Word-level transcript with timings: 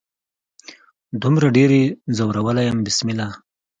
دومره 1.21 1.47
ډیر 1.57 1.69
يې 1.79 1.85
ځورولي 2.17 2.63
يم 2.67 2.77
بسمله 2.85 3.27